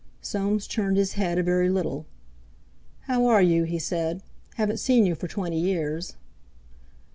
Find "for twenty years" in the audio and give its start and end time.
5.13-6.15